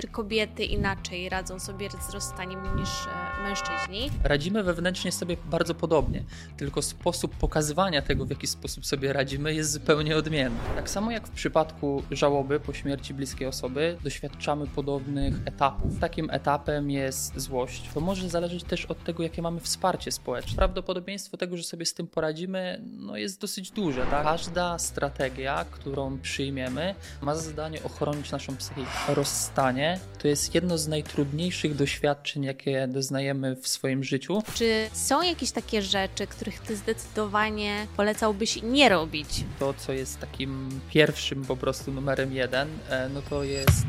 [0.00, 4.10] Czy kobiety inaczej radzą sobie z rozstaniem niż e, mężczyźni?
[4.24, 6.24] Radzimy wewnętrznie sobie bardzo podobnie,
[6.56, 10.58] tylko sposób pokazywania tego, w jaki sposób sobie radzimy, jest zupełnie odmienny.
[10.76, 15.98] Tak samo jak w przypadku żałoby po śmierci bliskiej osoby, doświadczamy podobnych etapów.
[16.00, 17.90] Takim etapem jest złość.
[17.94, 20.56] To może zależeć też od tego, jakie mamy wsparcie społeczne.
[20.56, 24.06] Prawdopodobieństwo tego, że sobie z tym poradzimy, no jest dosyć duże.
[24.06, 24.24] Tak?
[24.24, 28.90] Każda strategia, którą przyjmiemy, ma za zadanie ochronić naszą psychikę.
[29.08, 34.42] Rozstanie to jest jedno z najtrudniejszych doświadczeń, jakie doznajemy w swoim życiu.
[34.54, 39.44] Czy są jakieś takie rzeczy, których ty zdecydowanie polecałbyś nie robić?
[39.58, 43.86] To, co jest takim pierwszym po prostu numerem jeden, e, no to jest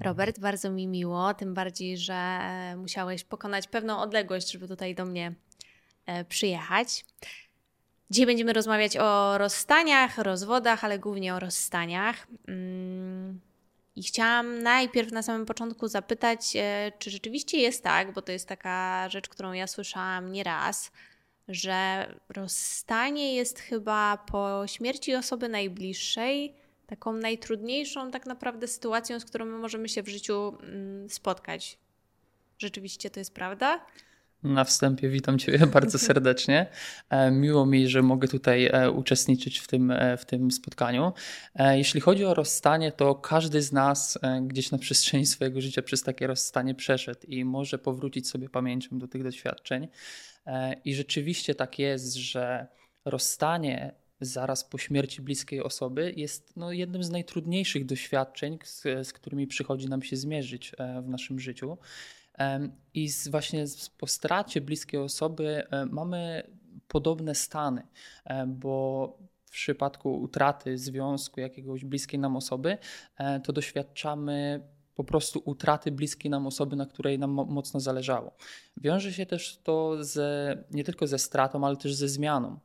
[0.00, 5.04] Robert, bardzo mi miło, tym bardziej, że e, musiałeś pokonać pewną odległość, żeby tutaj do
[5.04, 5.34] mnie
[6.06, 7.04] e, przyjechać.
[8.10, 12.26] Dzisiaj będziemy rozmawiać o rozstaniach, rozwodach, ale głównie o rozstaniach.
[13.96, 18.48] I chciałam najpierw na samym początku zapytać, e, czy rzeczywiście jest tak, bo to jest
[18.48, 20.92] taka rzecz, którą ja słyszałam nieraz,
[21.48, 26.54] że rozstanie jest chyba po śmierci osoby najbliższej
[26.86, 31.78] taką najtrudniejszą tak naprawdę sytuacją, z którą my możemy się w życiu mm, spotkać.
[32.58, 33.86] Rzeczywiście to jest prawda?
[34.42, 36.66] Na wstępie witam Cię bardzo serdecznie.
[37.10, 41.12] E, miło mi, że mogę tutaj e, uczestniczyć w tym, e, w tym spotkaniu.
[41.58, 46.26] Jeśli chodzi o rozstanie, to każdy z nas gdzieś na przestrzeni swojego życia przez takie
[46.26, 49.88] rozstanie przeszedł i może powrócić sobie pamięcią do tych doświadczeń.
[50.84, 52.66] I rzeczywiście tak jest, że
[53.04, 59.46] rozstanie zaraz po śmierci bliskiej osoby jest no, jednym z najtrudniejszych doświadczeń, z, z którymi
[59.46, 61.78] przychodzi nam się zmierzyć w naszym życiu.
[62.94, 63.64] I z, właśnie
[63.98, 66.42] po stracie bliskiej osoby e, mamy
[66.88, 67.86] podobne stany,
[68.24, 72.78] e, bo w przypadku utraty związku jakiegoś bliskiej nam osoby,
[73.16, 78.36] e, to doświadczamy po prostu utraty bliskiej nam osoby, na której nam mocno zależało.
[78.76, 82.58] Wiąże się też to ze, nie tylko ze stratą, ale też ze zmianą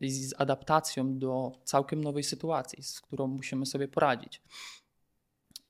[0.00, 4.42] i z adaptacją do całkiem nowej sytuacji, z którą musimy sobie poradzić.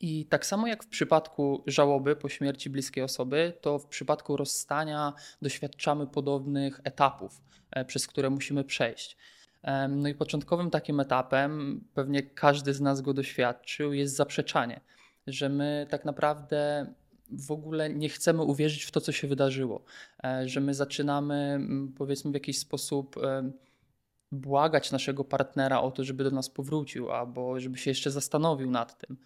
[0.01, 5.13] I tak samo jak w przypadku żałoby po śmierci bliskiej osoby, to w przypadku rozstania
[5.43, 9.17] doświadczamy podobnych etapów, e, przez które musimy przejść.
[9.89, 14.81] No i początkowym takim etapem, pewnie każdy z nas go doświadczył, jest zaprzeczanie,
[15.27, 16.93] że my tak naprawdę
[17.31, 19.85] w ogóle nie chcemy uwierzyć w to, co się wydarzyło,
[20.25, 21.61] e, że my zaczynamy
[21.97, 23.17] powiedzmy w jakiś sposób
[24.33, 28.99] błagać naszego partnera o to, żeby do nas powrócił, albo żeby się jeszcze zastanowił nad
[28.99, 29.17] tym.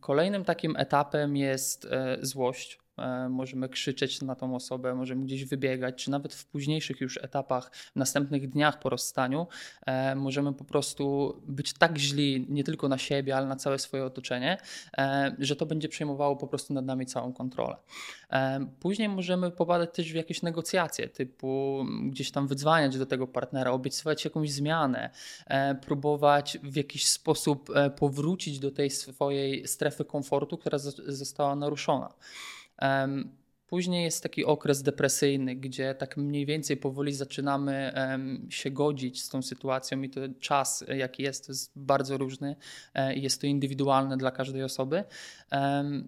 [0.00, 2.78] Kolejnym takim etapem jest e, złość.
[2.98, 7.70] E, możemy krzyczeć na tą osobę, możemy gdzieś wybiegać, czy nawet w późniejszych już etapach,
[7.74, 9.46] w następnych dniach po rozstaniu,
[9.86, 14.04] e, możemy po prostu być tak źli nie tylko na siebie, ale na całe swoje
[14.04, 14.58] otoczenie,
[15.38, 17.76] że to będzie przejmowało po prostu nad nami całą kontrolę.
[18.80, 24.24] Później możemy popadać też w jakieś negocjacje, typu gdzieś tam wydzwaniać do tego partnera, obiecywać
[24.24, 25.10] jakąś zmianę,
[25.80, 30.78] próbować w jakiś sposób powrócić do tej swojej strefy komfortu, która
[31.08, 32.14] została naruszona.
[33.66, 37.94] Później jest taki okres depresyjny, gdzie tak mniej więcej powoli zaczynamy
[38.50, 42.56] się godzić z tą sytuacją i to czas, jaki jest, jest bardzo różny
[42.94, 45.04] e, i jest to indywidualne dla każdej osoby.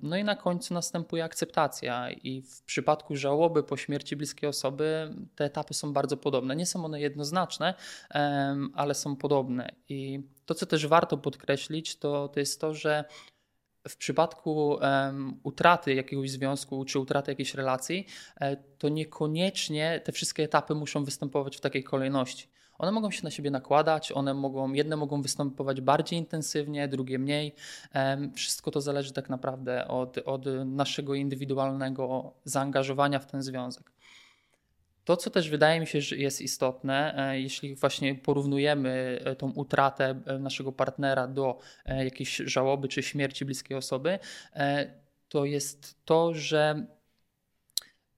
[0.02, 5.44] No i na końcu następuje akceptacja i w przypadku żałoby po śmierci bliskiej osoby te
[5.44, 6.56] etapy są bardzo podobne.
[6.56, 7.74] Nie są one jednoznaczne,
[8.74, 13.04] ale są podobne i to, co też warto podkreślić, to, to jest to, że
[13.88, 18.06] w przypadku um, utraty jakiegoś związku czy utraty jakiejś relacji,
[18.40, 22.48] e, to niekoniecznie te wszystkie etapy muszą występować w takiej kolejności.
[22.78, 27.54] One mogą się na siebie nakładać, one mogą, jedne mogą występować bardziej intensywnie, drugie mniej.
[28.34, 33.92] Wszystko to zależy tak naprawdę od, od naszego indywidualnego zaangażowania w ten związek.
[35.08, 39.50] To, co też wydaje mi się, że jest istotne, e, jeśli właśnie porównujemy e, tą
[39.50, 44.18] utratę e, naszego partnera do jakiejś żałoby czy śmierci bliskiej osoby,
[45.28, 46.86] to jest to, że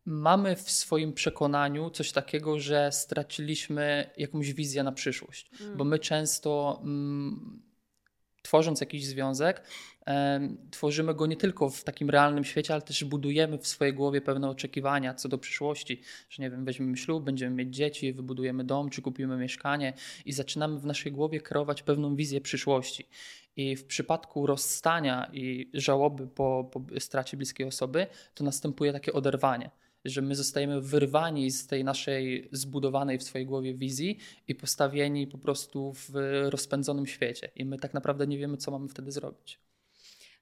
[0.04, 5.76] mamy w swoim przekonaniu coś takiego, że straciliśmy jakąś wizję na przyszłość, mm.
[5.76, 6.80] bo my często.
[6.82, 7.69] Mm,
[8.42, 9.62] tworząc jakiś związek,
[10.70, 14.50] tworzymy go nie tylko w takim realnym świecie, ale też budujemy w swojej głowie pewne
[14.50, 16.00] oczekiwania co do przyszłości,
[16.30, 19.92] że nie wiem, weźmiemy ślub, będziemy mieć dzieci, wybudujemy dom, czy kupimy mieszkanie
[20.24, 23.08] i zaczynamy w naszej głowie kreować pewną wizję przyszłości.
[23.56, 29.70] I w przypadku rozstania i żałoby po, po stracie bliskiej osoby, to następuje takie oderwanie
[30.04, 34.18] że my zostajemy wyrwani z tej naszej zbudowanej w swojej głowie wizji
[34.48, 36.10] i postawieni po prostu w
[36.48, 37.50] rozpędzonym świecie.
[37.56, 39.58] I my tak naprawdę nie wiemy, co mamy wtedy zrobić.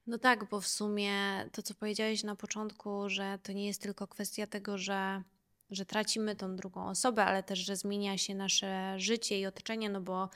[0.07, 1.13] No tak, bo w sumie
[1.53, 5.23] to, co powiedziałeś na początku, że to nie jest tylko kwestia tego, że,
[5.71, 10.01] że tracimy tą drugą osobę, ale też, że zmienia się nasze życie i otoczenie, no
[10.01, 10.29] bo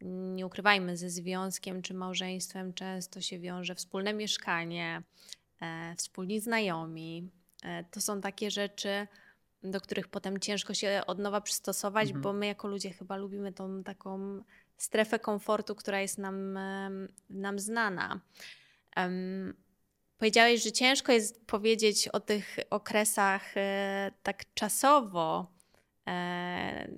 [0.00, 5.02] nie ukrywajmy, ze związkiem czy małżeństwem często się wiąże wspólne mieszkanie,
[5.60, 7.30] e, wspólni znajomi.
[7.66, 9.06] E, to są takie rzeczy,
[9.62, 12.22] do których potem ciężko się od nowa przystosować, Mhm.
[12.22, 14.42] bo my jako ludzie chyba lubimy tą taką
[14.76, 16.58] strefę komfortu, która jest nam,
[17.30, 18.20] nam znana.
[18.96, 19.54] Em,
[20.18, 25.46] powiedziałeś, że ciężko jest powiedzieć o tych okresach e, tak czasowo,
[26.08, 26.88] e,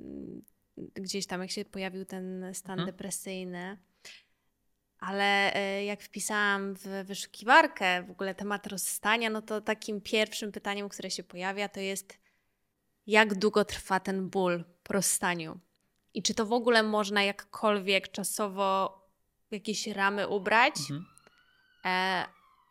[0.95, 2.87] gdzieś tam, jak się pojawił ten stan Mhm.
[2.87, 3.77] depresyjny.
[5.01, 10.89] Ale e, jak wpisałam w wyszukiwarkę w ogóle temat rozstania, no to takim pierwszym pytaniem,
[10.89, 12.19] które się pojawia, to jest
[13.07, 15.61] jak długo trwa ten ból po rozstaniu?
[16.15, 18.99] I czy to w ogóle można jakkolwiek czasowo
[19.51, 20.75] w jakieś ramy ubrać?
[20.81, 21.07] Mhm.
[21.85, 22.27] E,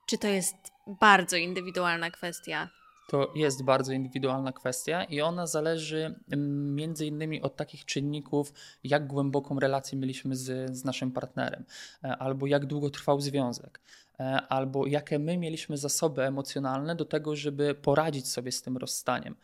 [0.05, 0.55] czy to jest
[0.87, 2.69] bardzo indywidualna kwestia?
[3.07, 9.07] To jest bardzo indywidualna kwestia i ona zależy mm, między innymi od takich czynników, jak
[9.07, 11.63] głęboką relację mieliśmy z, z naszym partnerem,
[12.03, 13.79] e, albo jak długo trwał związek,
[14.19, 19.35] e, albo jakie my mieliśmy zasoby emocjonalne do tego, żeby poradzić sobie z tym rozstaniem.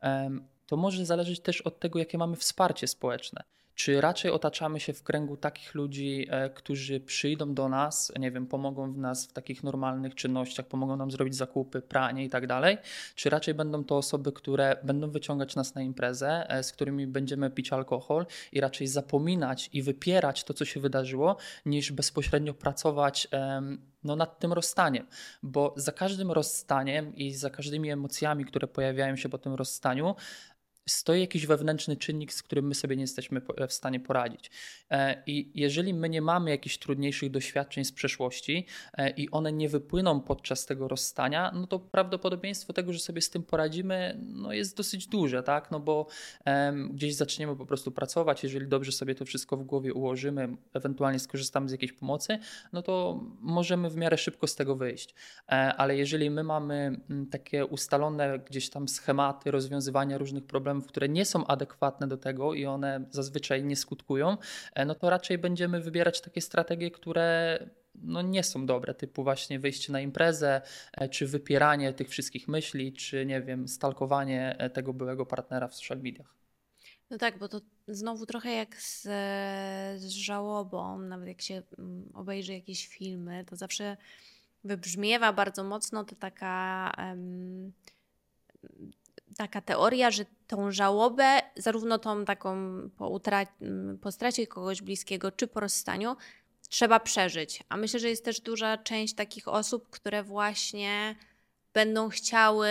[0.00, 3.42] Em, To może zależeć też od tego, jakie mamy wsparcie społeczne.
[3.76, 8.46] Czy raczej otaczamy się w kręgu takich ludzi, e, którzy przyjdą do nas, nie wiem,
[8.46, 12.78] pomogą w nas w takich normalnych czynnościach, pomogą nam zrobić zakupy, pranie i tak dalej,
[13.14, 17.50] czy raczej będą to osoby, które będą wyciągać nas na imprezę, e, z którymi będziemy
[17.50, 21.36] pić alkohol i raczej zapominać i wypierać to, co się wydarzyło,
[21.66, 23.28] niż bezpośrednio pracować
[24.04, 25.06] no, nad tym rozstaniem.
[25.42, 30.14] Bo za każdym rozstaniem i za każdymi emocjami, które pojawiają się po tym rozstaniu,
[30.88, 34.50] stoi jakiś wewnętrzny czynnik, z którym my sobie nie jesteśmy w stanie poradzić.
[34.90, 39.68] E, I jeżeli my nie mamy jakichś trudniejszych doświadczeń z przeszłości e, i one nie
[39.68, 44.76] wypłyną podczas tego rozstania, no to prawdopodobieństwo tego, że sobie z tym poradzimy, no jest
[44.76, 45.70] dosyć duże, tak?
[45.70, 46.06] No bo
[46.90, 51.68] gdzieś zaczniemy po prostu pracować, jeżeli dobrze sobie to wszystko w głowie ułożymy, ewentualnie skorzystamy
[51.68, 52.38] z jakiejś pomocy,
[52.72, 55.14] no to możemy w miarę szybko z tego wyjść.
[55.48, 57.00] E, Ale jeżeli my mamy
[57.30, 62.66] takie ustalone gdzieś tam schematy rozwiązywania różnych problemów, które nie są adekwatne do tego i
[62.66, 64.36] one zazwyczaj nie skutkują,
[64.74, 67.58] e, no to raczej będziemy wybierać takie strategie, które
[68.02, 70.62] no nie są dobre, typu właśnie wyjście na imprezę,
[70.92, 75.74] e, czy wypieranie tych wszystkich myśli, czy nie wiem, stalkowanie e, tego byłego partnera w
[75.74, 76.36] social mediach.
[77.10, 79.02] No tak, bo to znowu trochę jak z,
[80.00, 83.96] z żałobą, nawet jak się mm, obejrzy jakieś filmy, to zawsze
[84.64, 87.72] wybrzmiewa bardzo mocno to taka, em,
[89.36, 92.56] taka teoria, że tą żałobę, zarówno tą taką
[92.96, 93.20] po,
[94.00, 96.16] po stracie kogoś bliskiego, czy po rozstaniu,
[96.68, 97.62] trzeba przeżyć.
[97.68, 101.16] A myślę, że jest też duża część takich osób, które właśnie
[101.74, 102.68] będą chciały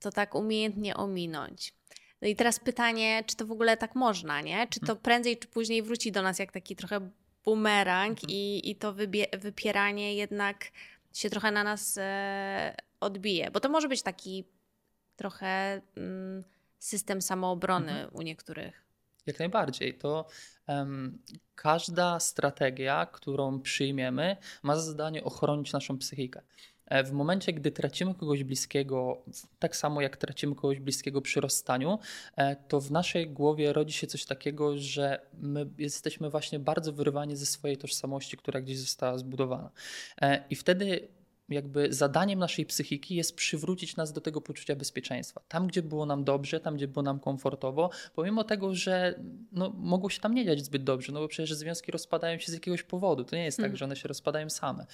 [0.00, 1.74] to tak umiejętnie ominąć.
[2.22, 4.66] No i teraz pytanie, czy to w ogóle tak można, nie?
[4.66, 7.10] Czy to prędzej czy później wróci do nas jak taki trochę
[7.44, 8.30] bumerang Mhm.
[8.30, 8.94] i, i to
[9.38, 10.64] wypieranie jednak
[11.12, 13.50] się trochę na nas e, odbije.
[13.50, 14.44] Bo to może być taki
[15.18, 16.44] trochę mm,
[16.78, 18.10] system samoobrony Mhm.
[18.14, 18.84] u niektórych.
[19.26, 19.94] Jak najbardziej.
[19.94, 20.26] To
[20.66, 21.18] em,
[21.54, 26.42] każda strategia, którą przyjmiemy, ma za zadanie ochronić naszą psychikę.
[26.86, 29.22] E, W momencie, gdy tracimy kogoś bliskiego,
[29.58, 31.98] tak samo jak tracimy kogoś bliskiego przy rozstaniu,
[32.36, 37.36] e, to w naszej głowie rodzi się coś takiego, że my jesteśmy właśnie bardzo wyrwani
[37.36, 39.70] ze swojej tożsamości, która gdzieś została zbudowana.
[40.22, 41.08] E, I wtedy
[41.48, 45.40] jakby zadaniem naszej psychiki jest przywrócić nas do tego poczucia bezpieczeństwa.
[45.48, 49.20] Tam, gdzie było nam dobrze, tam, gdzie było nam komfortowo, pomimo tego, że
[49.52, 52.54] no, mogło się tam nie dziać zbyt dobrze, no bo przecież związki rozpadają się z
[52.54, 53.24] jakiegoś powodu.
[53.24, 53.76] To nie jest tak, Mhm.
[53.76, 54.86] że one się rozpadają same.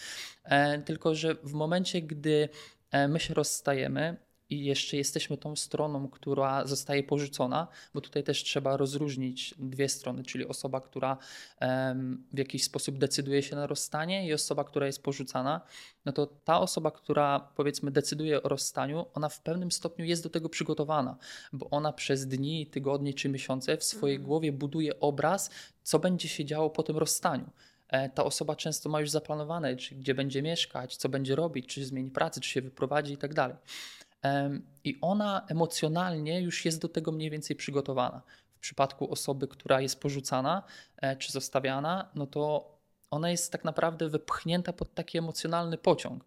[0.45, 2.49] E, tylko, że w momencie, gdy
[2.91, 4.17] e, my się rozstajemy,
[4.55, 10.23] i jeszcze jesteśmy tą stroną, która zostaje porzucona, bo tutaj też trzeba rozróżnić dwie strony,
[10.23, 11.17] czyli osoba, która
[12.33, 15.61] w jakiś sposób decyduje się na rozstanie i osoba, która jest porzucana,
[16.05, 20.31] no to ta osoba, która powiedzmy decyduje o rozstaniu, ona w pewnym stopniu jest do
[20.31, 21.17] tego przygotowana,
[21.53, 24.27] bo ona przez dni, tygodnie czy miesiące w swojej Mhm.
[24.29, 25.51] głowie buduje obraz,
[25.83, 27.51] co będzie się działo po tym rozstaniu.
[27.89, 31.85] E, Ta osoba często ma już zaplanowane, czy gdzie będzie mieszkać, co będzie robić, czy
[31.85, 33.57] zmieni pracę, czy się wyprowadzi i tak dalej.
[34.85, 38.23] I ona emocjonalnie już jest do tego mniej więcej przygotowana.
[38.57, 40.63] W przypadku osoby, która jest porzucana
[40.97, 42.75] e, czy zostawiana, no to
[43.11, 46.25] ona jest tak naprawdę wypchnięta pod taki emocjonalny pociąg.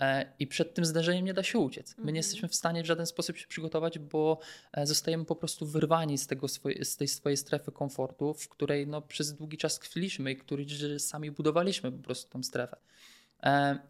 [0.00, 1.88] E, I przed tym zdarzeniem nie da się uciec.
[1.88, 2.14] My Mhm.
[2.14, 4.38] nie jesteśmy w stanie w żaden sposób się przygotować, bo
[4.72, 8.86] e, zostajemy po prostu wyrwani z, tego swoje, z tej swojej strefy komfortu, w której
[8.86, 10.66] no, przez długi czas tkwiliśmy i której
[10.98, 12.76] sami budowaliśmy po prostu tą strefę.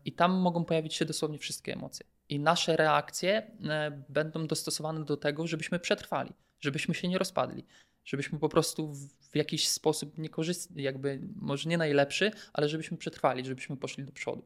[0.05, 2.07] i tam mogą pojawić się dosłownie wszystkie emocje.
[2.31, 7.67] I nasze reakcje e, będą dostosowane do tego, żebyśmy przetrwali, żebyśmy się nie rozpadli,
[8.05, 8.95] żebyśmy po prostu
[9.31, 14.45] w jakiś sposób niekorzystny, jakby może nie najlepszy, ale żebyśmy przetrwali, żebyśmy poszli do przodu.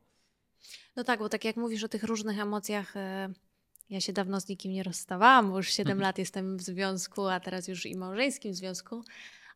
[0.96, 3.32] No tak, bo tak jak mówisz o tych różnych emocjach, e,
[3.90, 6.00] ja się dawno z nikim nie rozstawałam, bo już 7 mhm.
[6.00, 9.04] lat jestem w związku, a teraz już i małżeńskim związku,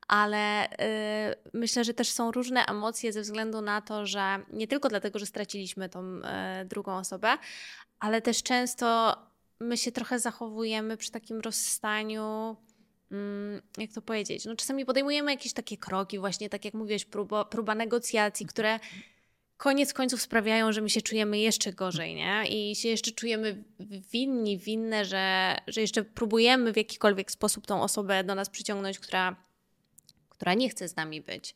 [0.09, 4.89] ale y, myślę, że też są różne emocje ze względu na to, że nie tylko
[4.89, 6.23] dlatego, że straciliśmy tą y,
[6.65, 7.39] drugą osobę,
[8.01, 9.17] ale też często
[9.61, 12.57] my się trochę zachowujemy przy takim rozstaniu
[13.13, 17.45] mm, jak to powiedzieć, no czasami podejmujemy jakieś takie kroki, właśnie tak jak mówiłeś, próba,
[17.45, 18.81] próba negocjacji, które
[19.57, 22.45] koniec końców sprawiają, że my się czujemy jeszcze gorzej, nie?
[22.49, 23.65] I się jeszcze czujemy
[24.13, 29.37] winni, winne, że, że jeszcze próbujemy w jakikolwiek sposób tą osobę do nas przyciągnąć, która,
[30.29, 31.55] która nie chce z nami być.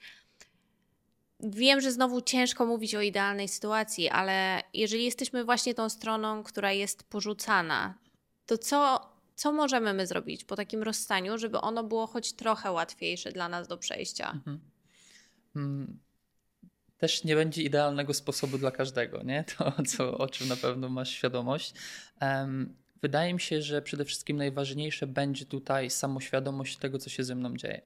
[1.42, 6.72] Wiem, że znowu ciężko mówić o idealnej sytuacji, ale jeżeli jesteśmy właśnie tą stroną, która
[6.72, 7.94] jest porzucana,
[8.46, 13.32] to co, co możemy my zrobić po takim rozstaniu, żeby ono było choć trochę łatwiejsze
[13.32, 14.30] dla nas do przejścia?
[14.30, 14.60] Mhm.
[15.54, 15.98] Hmm
[17.02, 19.44] też nie będzie idealnego sposobu dla każdego, nie?
[19.58, 21.74] To, co, o czym na pewno masz świadomość.
[22.20, 27.34] Um, wydaje mi się, że przede wszystkim najważniejsze będzie tutaj samoświadomość tego, co się ze
[27.34, 27.80] mną dzieje.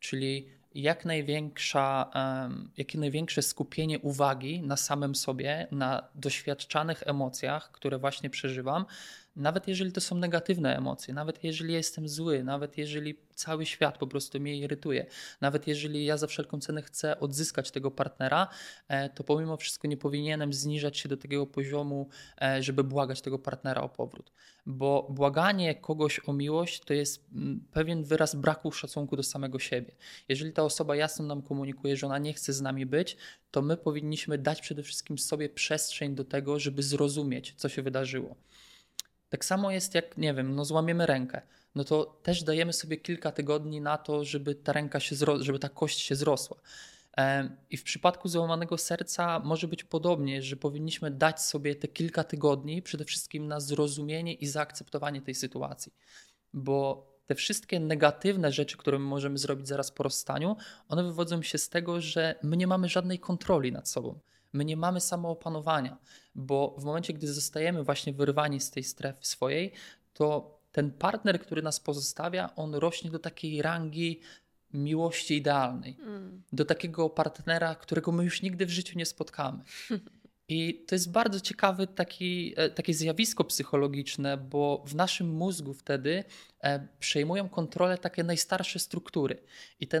[0.00, 0.48] Czyli
[0.82, 2.10] jak największa,
[2.76, 8.84] jakie największe skupienie uwagi na samym sobie, na doświadczanych emocjach, które właśnie przeżywam,
[9.36, 14.06] nawet jeżeli to są negatywne emocje, nawet jeżeli jestem zły, nawet jeżeli cały świat po
[14.06, 15.06] prostu mnie irytuje,
[15.40, 18.48] nawet jeżeli ja za wszelką cenę chcę odzyskać tego partnera,
[18.88, 22.08] e, to pomimo wszystko nie powinienem zniżać się do takiego poziomu,
[22.42, 24.32] e, żeby błagać tego partnera o powrót.
[24.66, 29.96] Bo błaganie kogoś o miłość to jest mm, pewien wyraz braku szacunku do samego siebie.
[30.28, 33.16] Jeżeli ta osoba jasno nam komunikuje, że ona nie chce z nami być,
[33.50, 38.36] to my powinniśmy dać przede wszystkim sobie przestrzeń do tego, żeby zrozumieć, co się wydarzyło.
[39.28, 41.42] Tak samo jest jak, nie wiem, no złamiemy rękę,
[41.74, 45.68] no to też dajemy sobie kilka tygodni na to, żeby ta ręka się, żeby ta
[45.68, 46.56] kość się zrosła.
[47.70, 52.82] I w przypadku załamanego serca może być podobnie, że powinniśmy dać sobie te kilka tygodni
[52.82, 55.92] przede wszystkim na zrozumienie i zaakceptowanie tej sytuacji,
[56.52, 60.56] bo te wszystkie negatywne rzeczy, które my możemy zrobić zaraz po rozstaniu,
[60.88, 64.18] one wywodzą się z tego, że my nie mamy żadnej kontroli nad sobą.
[64.56, 65.98] My nie mamy samoopanowania,
[66.34, 69.72] bo w momencie, gdy zostajemy właśnie wyrwani z tej strefy swojej,
[70.14, 74.20] to ten partner, który nas pozostawia, on rośnie do takiej rangi
[74.72, 75.96] miłości idealnej.
[76.00, 76.42] Mm.
[76.52, 79.62] Do takiego partnera, którego my już nigdy w życiu nie spotkamy.
[80.48, 86.24] I to jest bardzo ciekawe taki, e, takie zjawisko psychologiczne, bo w naszym mózgu wtedy
[86.60, 89.42] e, przejmują kontrolę takie najstarsze struktury.
[89.80, 90.00] I te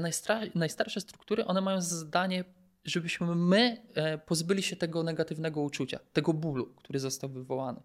[0.54, 2.44] najstarsze struktury, one mają zadanie
[2.86, 7.80] żebyśmy my e, pozbyli się tego negatywnego uczucia, tego bólu, który został wywołany.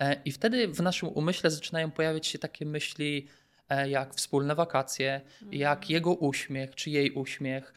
[0.00, 3.28] E, I wtedy w naszym umyśle zaczynają pojawiać się takie myśli,
[3.68, 5.20] e, jak wspólne wakacje,
[5.50, 5.92] jak mhm.
[5.92, 7.74] jego uśmiech czy jej uśmiech,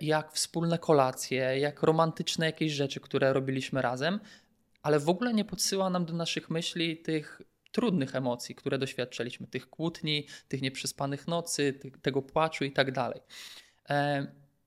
[0.00, 4.20] jak wspólne kolacje, jak romantyczne jakieś rzeczy, które robiliśmy razem,
[4.82, 7.42] ale w ogóle nie podsyła nam do naszych myśli tych
[7.72, 13.20] trudnych emocji, które doświadczaliśmy, tych kłótni, tych nieprzespanych nocy, tych, tego płaczu i tak dalej.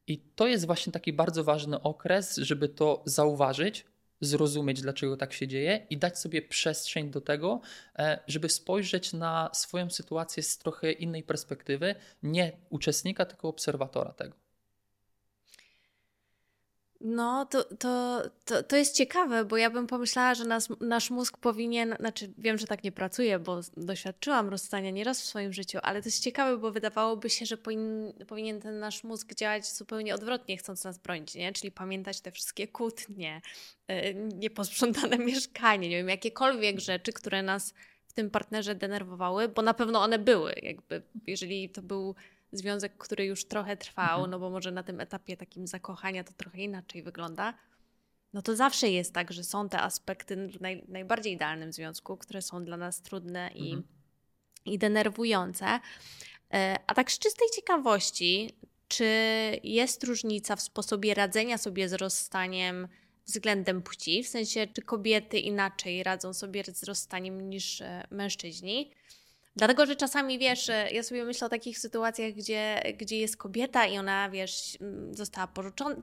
[0.08, 3.86] I to jest właśnie taki bardzo ważny okres, żeby to zauważyć,
[4.22, 7.62] zrozumieć, dlaczego tak się dzieje i dać sobie przestrzeń do tego,
[7.96, 14.41] e, żeby spojrzeć na swoją sytuację z trochę innej perspektywy, nie uczestnika, tylko obserwatora tego.
[17.04, 21.38] No, to, to, to, to jest ciekawe, bo ja bym pomyślała, że nas, nasz mózg
[21.38, 26.02] powinien, znaczy wiem, że tak nie pracuje, bo doświadczyłam rozstania nieraz w swoim życiu, ale
[26.02, 30.58] to jest ciekawe, bo wydawałoby się, że powin, powinien ten nasz mózg działać zupełnie odwrotnie,
[30.58, 31.54] chcąc nas bronić, nie?
[31.54, 33.42] czyli pamiętać te wszystkie kłótnie,
[33.88, 37.74] yy, nieposprzątane mieszkanie, nie wiem, jakiekolwiek rzeczy, które nas
[38.06, 42.16] w tym partnerze denerwowały, bo na pewno one były, jakby jeżeli to był
[42.52, 44.32] związek, który już trochę trwał, mhm.
[44.32, 47.54] no bo może na tym etapie takim zakochania to trochę inaczej wygląda,
[48.34, 52.42] no to zawsze jest tak, że są te aspekty w naj, najbardziej idealnym związku, które
[52.42, 53.84] są dla nas trudne i, mhm.
[54.66, 55.80] i denerwujące.
[56.54, 58.56] E, a tak z czystej ciekawości,
[58.88, 59.06] czy
[59.64, 62.88] jest różnica w sposobie radzenia sobie z rozstaniem
[63.26, 64.24] względem płci?
[64.24, 68.92] W sensie, czy kobiety inaczej radzą sobie z rozstaniem niż e, mężczyźni?
[69.56, 73.98] Dlatego, że czasami wiesz, ja sobie myślę o takich sytuacjach, gdzie, gdzie jest kobieta i
[73.98, 74.78] ona, wiesz,
[75.12, 75.48] została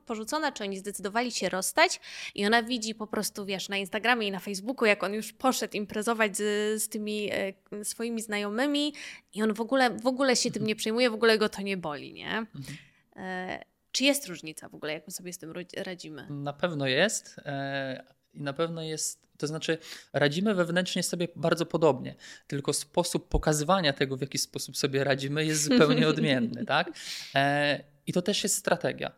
[0.07, 2.01] porzucona, czy oni zdecydowali się rozstać
[2.35, 5.77] i ona widzi po prostu, wiesz, na Instagramie i na Facebooku, jak on już poszedł
[5.77, 8.95] imprezować z, z tymi e, swoimi znajomymi
[9.35, 11.77] i on w ogóle, w ogóle się tym nie przejmuje, w ogóle go to nie
[11.77, 12.37] boli, nie?
[12.39, 12.77] Mhm.
[13.17, 16.27] E, Czy jest różnica w ogóle, jak my sobie z tym radzimy?
[16.31, 17.37] Na pewno jest.
[17.45, 19.79] E, I na pewno jest, to znaczy
[20.13, 22.15] radzimy wewnętrznie sobie bardzo podobnie,
[22.47, 26.91] tylko sposób pokazywania tego, w jaki sposób sobie radzimy, jest zupełnie odmienny, tak?
[27.35, 29.13] E, I to też jest strategia.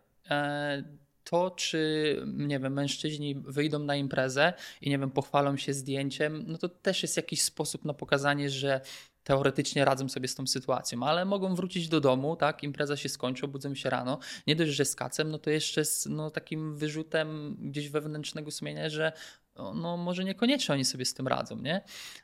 [1.25, 6.59] To, czy nie wiem, mężczyźni wyjdą na imprezę i nie wiem, pochwalą się zdjęciem, no
[6.59, 8.81] to też jest jakiś sposób na pokazanie, że
[9.25, 13.45] teoretycznie radzą sobie z tą sytuacją, ale mogą wrócić do domu, tak, impreza się skończy,
[13.45, 17.57] obudzą się rano, nie dość, że z kacem, no to jeszcze z no, takim wyrzutem
[17.61, 19.13] gdzieś wewnętrznego sumienia, że
[19.57, 21.81] no może niekoniecznie oni sobie z tym radzą, nie?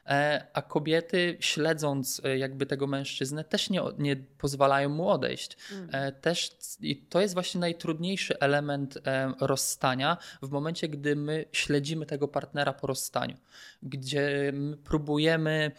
[0.06, 5.56] E, a kobiety śledząc e, jakby tego mężczyznę też nie, nie pozwalają mu odejść.
[5.73, 5.88] Mm.
[5.92, 8.99] E, też i to jest właśnie najtrudniejszy element
[9.40, 13.37] rozstania w momencie, gdy my śledzimy tego partnera po rozstaniu,
[13.83, 14.52] gdzie
[14.85, 15.71] próbujemy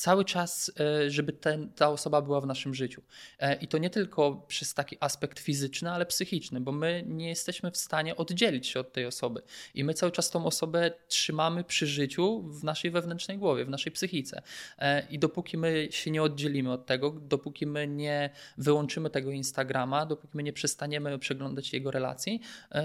[0.00, 3.02] cały czas, e, żeby ten, ta osoba była w naszym życiu.
[3.38, 7.70] E, I to nie tylko przez taki aspekt fizyczny, ale psychiczny, bo my nie jesteśmy
[7.70, 9.42] w stanie oddzielić się od tej osoby.
[9.74, 13.92] I my cały czas tą osobę trzymamy przy życiu w naszej wewnętrznej głowie, w naszej
[13.92, 14.42] psychice.
[14.78, 20.06] E, I dopóki my się nie oddzielimy od tego, dopóki my nie wyłączymy tego Instagrama,
[20.06, 22.40] dopóki my nie przestaniemy przeglądać jego relacji,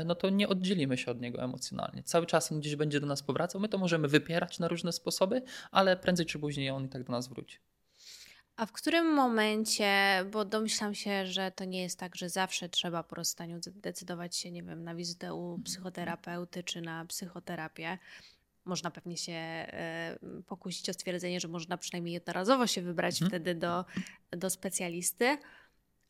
[0.05, 2.03] no to nie oddzielimy się od niego emocjonalnie.
[2.03, 3.62] Cały czas on gdzieś będzie do nas powracał.
[3.62, 5.41] My to możemy wypierać na różne sposoby,
[5.72, 7.57] ale prędzej czy później on i tak do nas wróci.
[8.55, 13.03] A w którym momencie, bo domyślam się, że to nie jest tak, że zawsze trzeba
[13.03, 15.63] po rozstaniu decydować się, nie wiem, na wizytę u mhm.
[15.63, 17.97] psychoterapeuty czy na psychoterapię.
[18.65, 19.67] Można pewnie się
[20.47, 23.29] pokusić o stwierdzenie, że można przynajmniej jednorazowo się wybrać hmm.
[23.29, 23.85] wtedy do,
[24.31, 25.38] do specjalisty.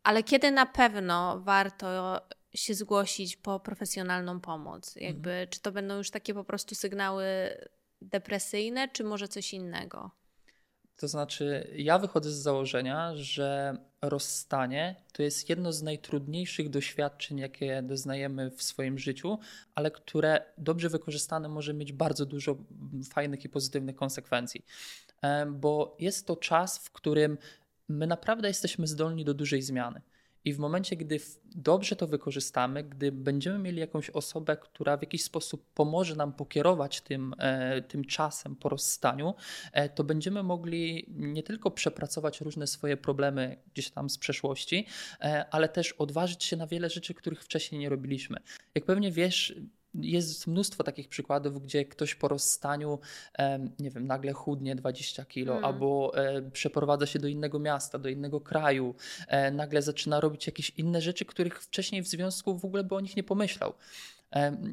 [0.04, 2.22] Ale kiedy na pewno warto
[2.54, 4.96] się zgłosić po profesjonalną pomoc?
[4.96, 5.50] Jakby, hmm.
[5.50, 7.26] Czy to będą już takie po prostu sygnały
[8.02, 10.12] depresyjne, czy może coś innego?
[10.98, 17.82] To znaczy, ja wychodzę z założenia, że rozstanie to jest jedno z najtrudniejszych doświadczeń, jakie
[17.82, 19.40] doznajemy w swoim życiu,
[19.76, 22.58] ale które dobrze wykorzystane może mieć bardzo dużo
[23.10, 24.66] fajnych i pozytywnych konsekwencji.
[25.48, 27.38] Bo jest to czas, w którym
[27.90, 30.02] my naprawdę jesteśmy zdolni do dużej zmiany.
[30.46, 31.20] I w momencie, gdy
[31.56, 37.02] dobrze to wykorzystamy, gdy będziemy mieli jakąś osobę, która w jakiś sposób pomoże nam pokierować
[37.02, 39.34] tym, e, tym czasem po rozstaniu,
[39.74, 44.86] e, to będziemy mogli nie tylko przepracować różne swoje problemy gdzieś tam z przeszłości,
[45.22, 48.38] e, ale też odważyć się na wiele rzeczy, których wcześniej nie robiliśmy.
[48.76, 49.56] Jak pewnie wiesz,
[50.02, 53.00] jest mnóstwo takich przykładów, gdzie ktoś po rozstaniu,
[53.80, 55.66] nie wiem, nagle chudnie 20 kilo, mm.
[55.66, 58.96] albo e, przeprowadza się do innego miasta, do innego kraju,
[59.28, 63.00] e, nagle zaczyna robić jakieś inne rzeczy, których wcześniej w związku w ogóle by o
[63.00, 63.74] nich nie pomyślał.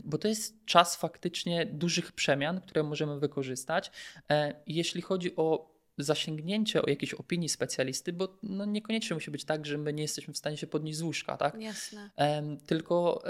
[0.04, 3.90] Bo to jest czas faktycznie dużych przemian, które możemy wykorzystać.
[4.30, 9.66] E, jeśli chodzi o zasięgnięcie o jakiejś opinii specjalisty, bo no niekoniecznie musi być tak,
[9.66, 11.60] że my nie jesteśmy w stanie się podnieść z łóżka, tak?
[11.60, 12.10] Jasne.
[12.66, 13.22] tylko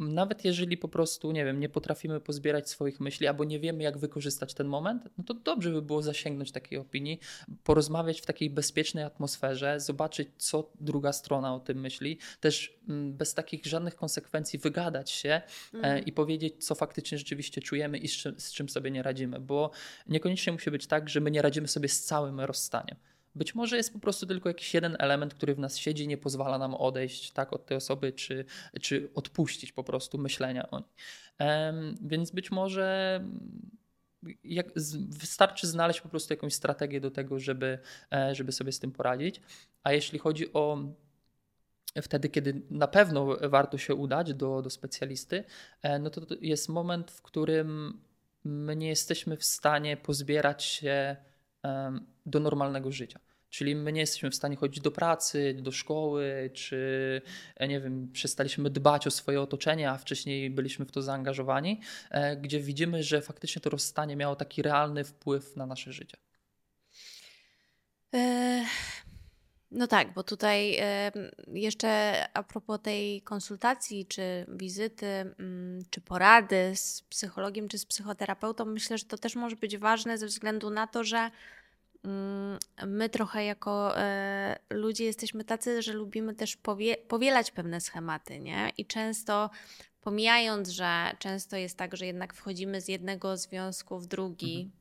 [0.00, 3.98] nawet jeżeli po prostu, nie wiem, nie potrafimy pozbierać swoich myśli albo nie wiemy, jak
[3.98, 7.20] wykorzystać ten moment, no to dobrze by było zasięgnąć takiej opinii,
[7.64, 13.34] porozmawiać w takiej bezpiecznej atmosferze, zobaczyć, co druga strona o tym myśli, też mm, bez
[13.34, 15.42] takich żadnych konsekwencji wygadać się
[15.74, 16.04] mm.
[16.04, 19.70] i powiedzieć, co faktycznie rzeczywiście czujemy i z czym, z czym sobie nie radzimy, bo
[20.08, 22.96] niekoniecznie musi być tak, że my nie radzimy sobie z całym rozstaniem.
[23.34, 26.58] Być może jest po prostu tylko jakiś jeden element, który w nas siedzi, nie pozwala
[26.58, 28.44] nam odejść tak od tej osoby, czy,
[28.80, 30.88] czy odpuścić po prostu myślenia o niej.
[31.40, 33.20] Um, więc być może
[34.44, 34.66] jak,
[35.08, 37.78] wystarczy znaleźć po prostu jakąś strategię do tego, żeby,
[38.12, 39.40] e, żeby sobie z tym poradzić.
[39.82, 40.78] A jeśli chodzi o
[42.02, 45.44] wtedy, kiedy na pewno warto się udać do, do specjalisty,
[45.82, 48.00] e, no to jest moment, w którym
[48.44, 51.16] my nie jesteśmy w stanie pozbierać się
[52.26, 53.20] do normalnego życia.
[53.50, 57.22] Czyli my nie jesteśmy w stanie chodzić do pracy, do szkoły, czy
[57.56, 62.36] e, nie wiem, przestaliśmy dbać o swoje otoczenie, a wcześniej byliśmy w to zaangażowani, e,
[62.36, 66.16] gdzie widzimy, że faktycznie to rozstanie miało taki realny wpływ na nasze życie.
[69.70, 70.78] No tak, bo tutaj
[71.46, 78.64] jeszcze a propos tej konsultacji, czy wizyty, mm, czy porady z psychologiem, czy z psychoterapeutą,
[78.64, 81.30] myślę, że to też może być ważne ze względu na to, że
[82.04, 88.40] mm, my trochę jako e, ludzie jesteśmy tacy, że lubimy też powie, powielać pewne schematy,
[88.40, 88.72] nie?
[88.78, 89.50] I często
[90.00, 94.79] pomijając, że często jest tak, że jednak wchodzimy z jednego związku w drugi, mhm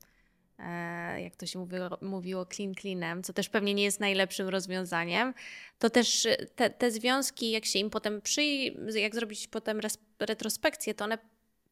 [1.18, 5.34] jak to się mówiło, mówiło clean cleanem, co też pewnie nie jest najlepszym rozwiązaniem,
[5.80, 9.80] to też te, te związki, jak się im potem przyjdzie, jak zrobić potem
[10.20, 11.18] retrospekcję, to one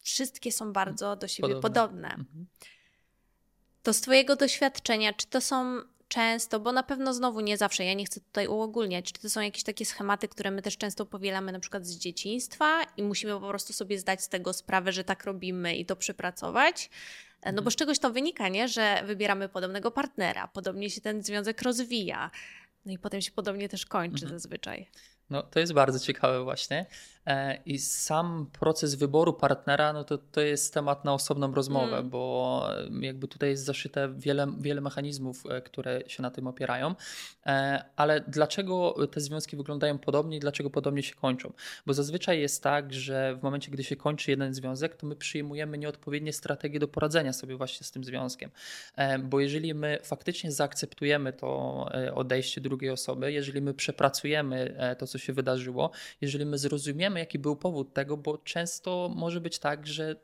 [0.01, 1.69] wszystkie są bardzo do siebie podobne.
[1.69, 2.07] podobne.
[2.07, 2.47] Mhm.
[3.83, 7.93] To z Twojego doświadczenia, czy to są często, bo na pewno znowu nie zawsze, ja
[7.93, 11.51] nie chcę tutaj uogólniać, czy to są jakieś takie schematy, które my też często powielamy
[11.51, 15.25] na przykład z dzieciństwa i musimy po prostu sobie zdać z tego sprawę, że tak
[15.25, 16.89] robimy i to przepracować.
[17.53, 18.67] No bo z czegoś to wynika, nie?
[18.67, 22.31] że wybieramy podobnego partnera, podobnie się ten związek rozwija.
[22.85, 24.39] No i potem się podobnie też kończy Mhm.
[24.39, 24.89] zazwyczaj.
[25.29, 26.85] No, to jest bardzo ciekawe właśnie.
[27.27, 32.09] E, I sam proces wyboru partnera, no to, to jest temat na osobną rozmowę, Mm.
[32.09, 32.67] bo
[33.01, 36.95] e, jakby tutaj jest zaszyte wiele, wiele mechanizmów, e, które się na tym opierają.
[37.95, 41.53] Ale dlaczego te związki wyglądają podobnie i dlaczego podobnie się kończą?
[41.85, 45.77] Bo zazwyczaj jest tak, że w momencie, gdy się kończy jeden związek, to my przyjmujemy
[45.77, 48.49] nieodpowiednie strategie do poradzenia sobie właśnie z tym związkiem.
[49.23, 51.49] Bo jeżeli my faktycznie zaakceptujemy to
[52.15, 57.55] odejście drugiej osoby, jeżeli my przepracujemy to, co się wydarzyło, jeżeli my zrozumiemy, jaki był
[57.55, 60.15] powód tego, bo często może być tak, że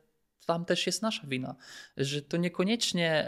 [0.46, 1.54] tam też jest nasza wina,
[1.96, 3.26] że to niekoniecznie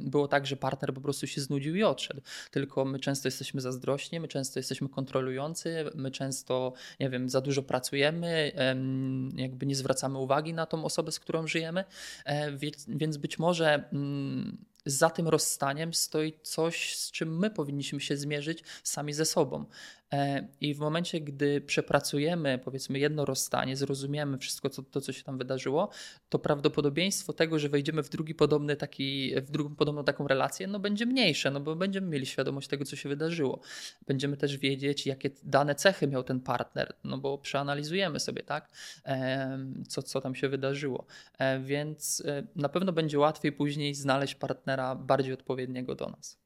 [0.00, 2.20] było tak, że partner po prostu się znudził i odszedł,
[2.50, 7.62] tylko my często jesteśmy zazdrośni, my często jesteśmy kontrolujący, my często, nie wiem, za dużo
[7.62, 11.84] pracujemy, em, jakby nie zwracamy uwagi na tą osobę, z którą żyjemy,
[12.24, 18.00] e, więc, więc być może mm, za tym rozstaniem stoi coś, z czym my powinniśmy
[18.00, 19.64] się zmierzyć sami ze sobą.
[20.12, 25.22] E, I w momencie, gdy przepracujemy, powiedzmy, jedno rozstanie, zrozumiemy wszystko, co, to, co się
[25.22, 25.88] tam wydarzyło,
[26.28, 30.78] to prawdopodobieństwo tego, że wejdziemy w drugi podobny taki, w drugą podobną taką relację, no
[30.80, 33.60] będzie mniejsze, no bo będziemy mieli świadomość tego, co się wydarzyło.
[34.06, 38.70] Będziemy też wiedzieć, jakie dane cechy miał ten partner, no bo przeanalizujemy sobie, tak,
[39.04, 41.06] em, co, co tam się wydarzyło.
[41.38, 46.41] E, Więc e, na pewno będzie łatwiej później znaleźć partnera bardziej odpowiedniego do nas.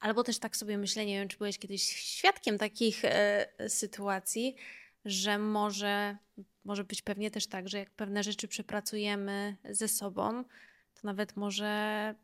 [0.00, 4.56] Albo też tak sobie myślę, nie wiem, czy byłeś kiedyś świadkiem takich e, sytuacji,
[5.04, 6.16] że może,
[6.64, 10.44] może być pewnie też tak, że jak pewne rzeczy przepracujemy ze sobą,
[10.94, 12.14] to nawet może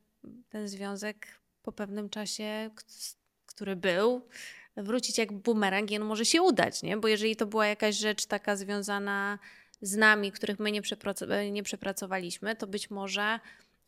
[0.48, 2.70] ten związek po pewnym czasie,
[3.46, 4.28] który był,
[4.76, 6.96] wrócić jak bumerang i on może się udać, nie?
[6.96, 9.38] Bo jeżeli to była jakaś rzecz taka związana
[9.82, 10.82] z nami, których my nie,
[11.50, 13.40] nie przepracowaliśmy, to być może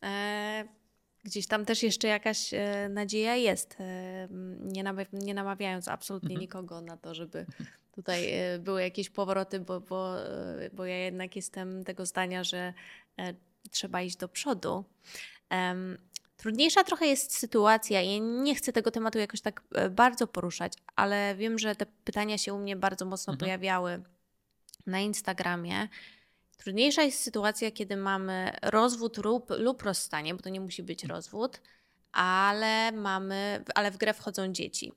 [0.03, 0.65] e,
[1.23, 4.27] gdzieś tam też jeszcze jakaś e, nadzieja jest, e,
[4.59, 6.41] nie, namaw- nie namawiając absolutnie Mhm.
[6.41, 7.45] nikogo na to, żeby
[7.91, 10.15] tutaj e, były jakieś powroty, bo, bo,
[10.73, 12.73] bo ja jednak jestem tego zdania, że
[13.71, 14.83] trzeba iść do przodu.
[16.37, 21.59] Trudniejsza trochę jest sytuacja i nie chcę tego tematu jakoś tak bardzo poruszać, ale wiem,
[21.59, 23.39] że te pytania się u mnie bardzo mocno Mhm.
[23.47, 24.01] pojawiały
[24.85, 25.87] na Instagramie.
[26.57, 31.61] Trudniejsza jest sytuacja, kiedy mamy rozwód lub, lub rozstanie, bo to nie musi być rozwód,
[32.11, 34.91] ale mamy, ale w grę wchodzą dzieci.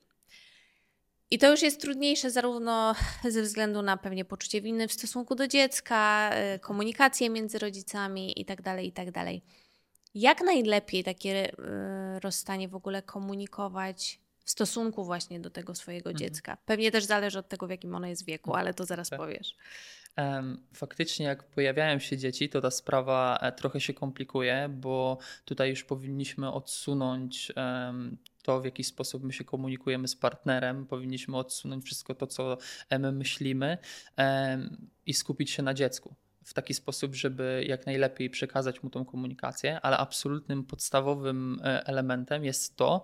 [1.31, 2.95] I to już jest trudniejsze zarówno
[3.29, 8.83] ze względu na pewnie poczucie winy w stosunku do dziecka, y, komunikację między rodzicami itd.,
[8.83, 9.25] itd.
[10.15, 11.55] Jak najlepiej takie y,
[12.19, 16.17] rozstanie w ogóle komunikować w stosunku właśnie do tego swojego Mhm.
[16.29, 16.57] dziecka?
[16.65, 19.19] Pewnie też zależy od tego, w jakim ono jest wieku, ale to zaraz Tak.
[19.19, 19.55] powiesz.
[20.73, 25.83] Faktycznie, jak pojawiają się dzieci, to ta sprawa e, trochę się komplikuje, bo tutaj już
[25.83, 27.51] powinniśmy odsunąć
[28.43, 32.57] to, w jaki sposób my się komunikujemy z partnerem, powinniśmy odsunąć wszystko to, co
[32.89, 33.77] e, my myślimy
[35.05, 36.15] i skupić się na dziecku.
[36.43, 42.45] W taki sposób, żeby jak najlepiej przekazać mu tą komunikację, ale absolutnym podstawowym e, elementem
[42.45, 43.03] jest to,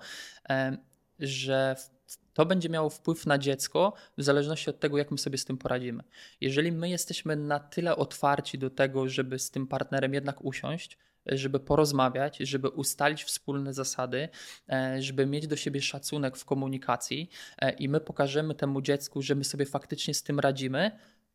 [1.19, 2.02] że w-
[2.33, 5.57] to będzie miało wpływ na dziecko w zależności od tego, jak my sobie z tym
[5.57, 6.03] poradzimy.
[6.41, 11.59] Jeżeli my jesteśmy na tyle otwarci do tego, żeby z tym partnerem jednak usiąść, żeby
[11.59, 14.29] porozmawiać, żeby ustalić wspólne zasady,
[14.69, 19.35] e, żeby mieć do siebie szacunek w komunikacji e, i my pokażemy temu dziecku, że
[19.35, 20.91] my sobie faktycznie z tym radzimy,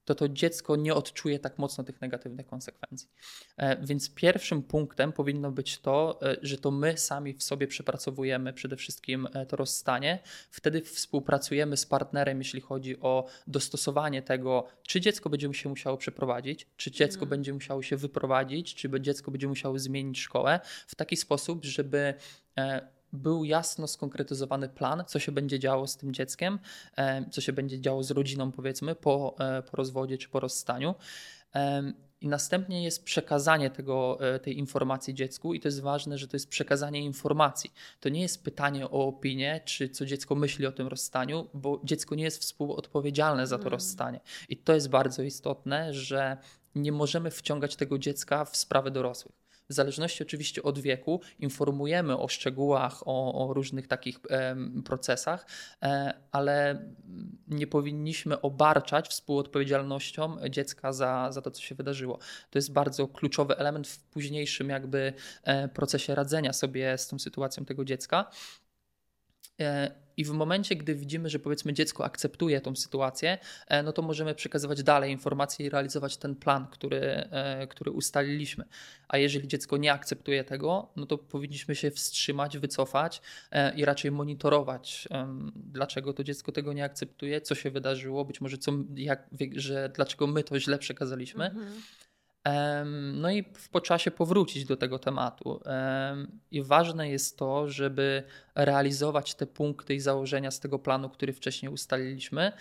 [0.08, 3.08] to to dziecko nie odczuje tak mocno tych negatywnych konsekwencji.
[3.56, 8.52] E, Więc pierwszym punktem powinno być to, e, że to my sami w sobie przepracowujemy
[8.52, 10.18] przede wszystkim e, to rozstanie.
[10.50, 16.66] Wtedy współpracujemy z partnerem, jeśli chodzi o dostosowanie tego, czy dziecko będzie się musiało przeprowadzić,
[16.76, 17.30] czy dziecko Mhm.
[17.30, 22.14] będzie musiało się wyprowadzić, czy dziecko będzie musiało zmienić szkołę, w taki sposób, żeby
[23.12, 26.58] był jasno skonkretyzowany plan, co się będzie działo z tym dzieckiem,
[26.96, 30.94] e, co się będzie działo z rodziną, powiedzmy, po, e, po rozwodzie czy po rozstaniu.
[31.52, 36.28] Em, I następnie jest przekazanie tego, e, tej informacji dziecku, i to jest ważne, że
[36.28, 37.72] to jest przekazanie informacji.
[38.00, 42.14] To nie jest pytanie o opinię, czy co dziecko myśli o tym rozstaniu, bo dziecko
[42.14, 43.72] nie jest współodpowiedzialne za to Mm.
[43.72, 44.20] rozstanie.
[44.48, 46.36] I to jest bardzo istotne, że
[46.74, 49.47] nie możemy wciągać tego dziecka w sprawy dorosłych.
[49.68, 54.20] W zależności oczywiście od wieku informujemy o szczegółach, o, o różnych takich
[54.84, 55.46] procesach,
[55.82, 56.84] e, ale
[57.48, 62.18] nie powinniśmy obarczać współodpowiedzialnością dziecka za, za to, co się wydarzyło.
[62.50, 67.64] To jest bardzo kluczowy element w późniejszym jakby e, procesie radzenia sobie z tą sytuacją
[67.64, 68.30] tego dziecka.
[70.18, 74.34] I w momencie, gdy widzimy, że powiedzmy dziecko akceptuje tą sytuację, e, no to możemy
[74.34, 78.64] przekazywać dalej informacje i realizować ten plan, który, e, który ustaliliśmy.
[79.08, 84.10] A jeżeli dziecko nie akceptuje tego, no to powinniśmy się wstrzymać, wycofać e, i raczej
[84.10, 85.08] monitorować,
[85.54, 90.26] dlaczego to dziecko tego nie akceptuje, co się wydarzyło, być może co, jak, że dlaczego
[90.26, 91.44] my to źle przekazaliśmy.
[91.44, 91.72] Mhm.
[93.12, 95.60] No i po czasie powrócić do tego tematu.
[96.50, 98.22] I ważne jest to, żeby
[98.54, 102.52] realizować te punkty i założenia z tego planu, który wcześniej ustaliliśmy,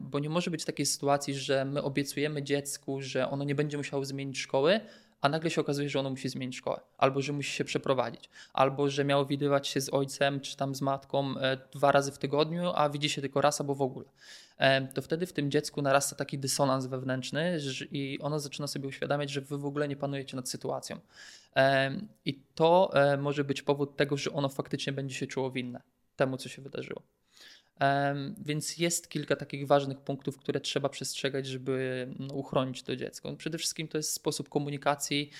[0.00, 4.04] bo nie może być takiej sytuacji, że my obiecujemy dziecku, że ono nie będzie musiało
[4.04, 4.80] zmienić szkoły,
[5.24, 8.88] a nagle się okazuje, że ono musi zmienić szkołę, albo że musi się przeprowadzić, albo
[8.88, 12.72] że miało widywać się z ojcem czy tam z matką e, dwa razy w tygodniu,
[12.74, 14.06] a widzi się tylko raz albo w ogóle.
[14.58, 17.58] E, to wtedy w tym dziecku narasta taki dysonans wewnętrzny
[17.90, 20.98] i ono zaczyna sobie uświadamiać, że wy w ogóle nie panujecie nad sytuacją.
[21.56, 25.82] E, I to może być powód tego, że ono faktycznie będzie się czuło winne
[26.16, 27.02] temu, co się wydarzyło.
[28.38, 33.36] Więc jest kilka takich ważnych punktów, które trzeba przestrzegać, żeby no, uchronić to dziecko.
[33.36, 35.30] Przede wszystkim to jest sposób komunikacji,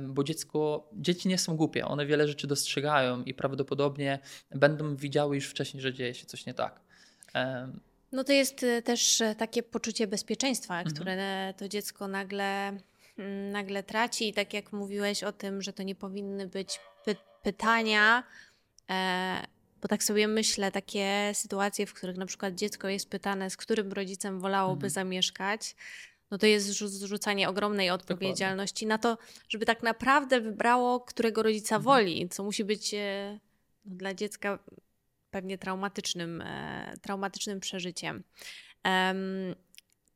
[0.00, 4.18] bo dziecko, dzieci nie są głupie, one wiele rzeczy dostrzegają i prawdopodobnie
[4.50, 6.80] będą widziały już wcześniej, że dzieje się coś nie tak.
[8.12, 10.94] No to jest e, też e, takie poczucie bezpieczeństwa, mhm.
[10.96, 12.68] które to dziecko nagle,
[13.18, 14.28] mm, nagle traci.
[14.28, 18.24] I tak jak mówiłeś o tym, że to nie powinny być py pytania,
[18.90, 19.46] e,
[19.82, 23.92] bo tak sobie myślę, takie sytuacje, w których na przykład dziecko jest pytane, z którym
[23.92, 24.90] rodzicem wolałoby mhm.
[24.90, 25.74] zamieszkać,
[26.30, 29.10] no to jest zrzucanie ogromnej odpowiedzialności Dokładnie.
[29.10, 31.82] na to, żeby tak naprawdę wybrało, którego rodzica mhm.
[31.82, 33.38] woli, co musi być e,
[33.84, 34.58] no, dla dziecka
[35.30, 38.22] pewnie traumatycznym, e, traumatycznym przeżyciem.
[38.84, 39.54] Um,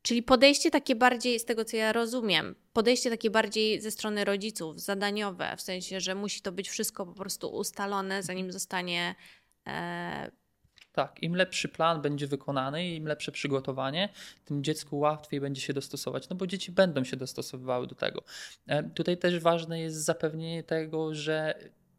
[0.03, 4.81] czyli podejście takie bardziej, z tego co ja rozumiem, podejście takie bardziej ze strony rodziców,
[4.81, 9.44] zadaniowe, w sensie, że musi to być wszystko po prostu ustalone, zanim zostanie E,
[10.95, 14.09] tak, im lepszy plan będzie wykonany, im lepsze przygotowanie,
[14.45, 18.23] tym dziecku łatwiej będzie się dostosować, no bo dzieci będą się dostosowywały do tego.
[18.67, 21.55] E, tutaj też ważne jest zapewnienie tego, że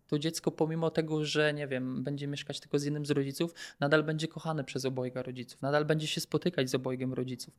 [0.07, 4.03] to dziecko, pomimo tego, że nie wiem, będzie mieszkać tylko z jednym z rodziców, nadal
[4.03, 7.53] będzie kochane przez obojga rodziców, nadal będzie się spotykać z obojgiem rodziców.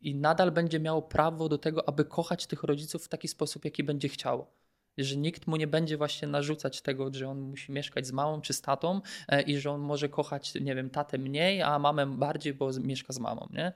[0.00, 3.84] I nadal będzie miało prawo do tego, aby kochać tych rodziców w taki sposób, jaki
[3.84, 4.63] będzie chciało
[4.98, 8.52] że nikt mu nie będzie właśnie narzucać tego, że on musi mieszkać z mamą czy
[8.52, 12.54] z tatą e, i że on może kochać, nie wiem, tatę mniej, a mamę bardziej,
[12.54, 13.72] bo mieszka z mamą, nie?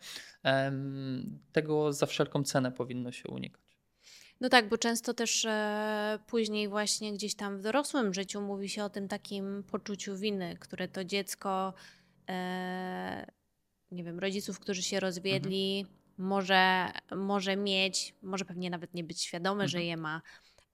[1.52, 3.78] Tego za wszelką cenę powinno się unikać.
[4.40, 8.84] No tak, bo często też e, później właśnie gdzieś tam w dorosłym życiu mówi się
[8.84, 11.74] o tym takim poczuciu winy, które to dziecko,
[12.28, 13.26] e,
[13.90, 15.96] nie wiem, rodziców, którzy się rozwiedli, mhm.
[16.28, 19.68] może, może mieć, może pewnie nawet nie być świadome, mhm.
[19.68, 20.22] że je ma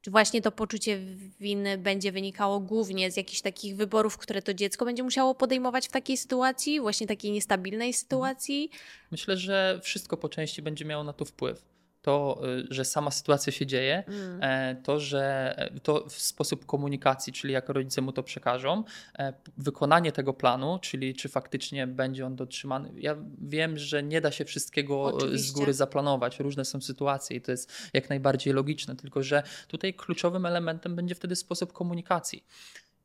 [0.05, 0.99] czy właśnie to poczucie
[1.39, 5.91] winy będzie wynikało głównie z jakichś takich wyborów, które to dziecko będzie musiało podejmować w
[5.91, 8.69] takiej sytuacji, właśnie takiej niestabilnej sytuacji?
[9.11, 11.65] Myślę, że wszystko po części będzie miało na to wpływ
[12.05, 14.39] to, y, że sama sytuacja się dzieje, mm.
[14.43, 18.83] E, to, że e, to w sposób komunikacji, czyli jak rodzice mu to przekażą,
[19.19, 22.91] e, wykonanie tego planu, czyli czy faktycznie będzie on dotrzymany.
[22.97, 25.47] Ja wiem, że nie da się wszystkiego Oczywiście.
[25.47, 29.93] z góry zaplanować, różne są sytuacje i to jest jak najbardziej logiczne, tylko że tutaj
[29.93, 32.45] kluczowym elementem będzie wtedy sposób komunikacji.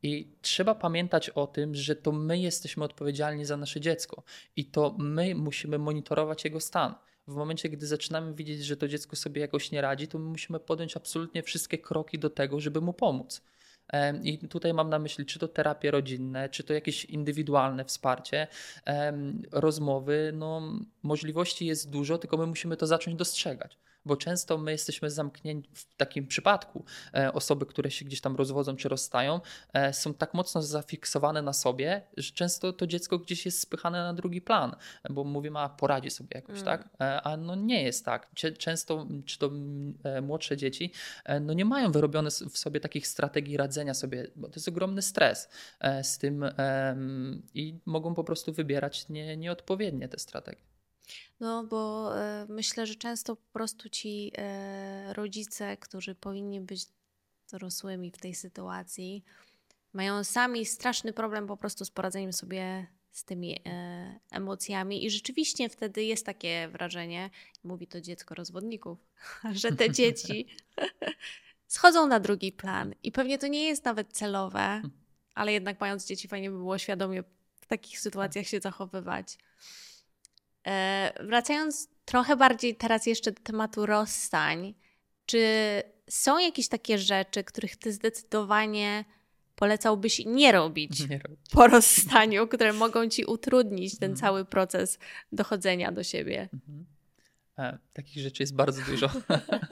[0.03, 4.23] I trzeba pamiętać o tym, że to my jesteśmy odpowiedzialni za nasze dziecko
[4.57, 6.95] i to my musimy monitorować jego stan
[7.27, 10.61] w momencie, gdy zaczynamy widzieć, że to dziecko sobie jakoś nie radzi, to my musimy
[10.61, 13.43] podjąć absolutnie wszystkie kroki do tego, żeby mu pomóc.
[14.23, 18.47] I tutaj mam na myśli, czy to terapie rodzinne, czy to jakieś indywidualne wsparcie,
[19.53, 20.33] rozmowy.
[20.35, 20.63] No,
[21.03, 25.97] możliwości jest dużo, tylko my musimy to zacząć dostrzegać bo często my jesteśmy zamknięci w
[25.97, 26.85] takim przypadku.
[27.15, 29.41] E, osoby, które się gdzieś tam rozwodzą czy rozstają,
[29.73, 34.15] e, są tak mocno zafiksowane na sobie, że często to dziecko gdzieś jest spychane na
[34.15, 34.77] drugi plan,
[35.11, 36.65] bo mówimy, a poradzi sobie jakoś, mm.
[36.65, 36.89] tak?
[37.01, 38.31] E, a no nie jest tak.
[38.59, 39.51] Często, czy to
[40.23, 40.93] młodsze dzieci,
[41.41, 45.49] no nie mają wyrobione w sobie takich strategii radzenia sobie, bo to jest ogromny stres
[46.03, 46.45] z tym
[47.55, 50.70] i mogą po prostu wybierać nie, nieodpowiednie te strategie.
[51.41, 56.87] No, bo e, myślę, że często po prostu ci e, rodzice, którzy powinni być
[57.53, 59.25] dorosłymi w tej sytuacji,
[59.93, 65.05] mają sami straszny problem po prostu z poradzeniem sobie z tymi e, emocjami.
[65.05, 67.31] I rzeczywiście wtedy jest takie wrażenie,
[67.65, 68.99] mówi to dziecko rozwodników,
[69.53, 70.47] że te dzieci
[71.67, 72.95] schodzą na drugi plan.
[73.03, 74.83] I pewnie to nie jest nawet celowe,
[75.35, 77.23] ale jednak mając dzieci, fajnie by było świadomie
[77.61, 79.39] w takich sytuacjach się zachowywać.
[80.71, 84.75] E, wracając trochę bardziej teraz jeszcze do tematu rozstań,
[85.27, 85.43] czy
[86.11, 89.05] są jakieś takie rzeczy, których ty zdecydowanie
[89.55, 91.41] polecałbyś nie robić Nie robić.
[91.53, 94.21] po rozstaniu, które mogą ci utrudnić ten Mhm.
[94.21, 94.99] cały proces
[95.33, 96.49] dochodzenia do siebie?
[96.55, 96.87] Mhm.
[97.59, 99.11] E, Takich rzeczy jest bardzo dużo.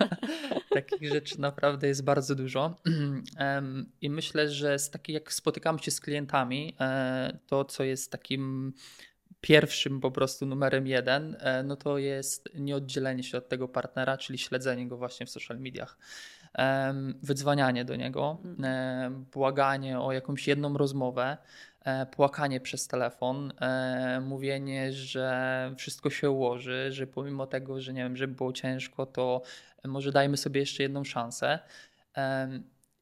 [0.74, 2.74] Takich rzeczy naprawdę jest bardzo dużo.
[4.00, 8.72] I myślę, że z takich, jak spotykamy się z klientami, e, to co jest takim
[9.40, 14.38] pierwszym po prostu numerem jeden, e, no to jest nieoddzielenie się od tego partnera, czyli
[14.38, 15.98] śledzenie go właśnie w social mediach.
[17.22, 21.36] Wydzwanianie do niego, e, błaganie o jakąś jedną rozmowę,
[21.84, 23.52] e, płakanie przez telefon,
[24.20, 29.42] mówienie, że wszystko się ułoży, że pomimo tego, że nie wiem, że było ciężko, to
[29.84, 31.58] może dajmy sobie jeszcze jedną szansę.